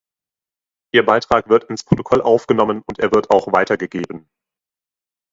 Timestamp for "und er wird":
2.87-3.29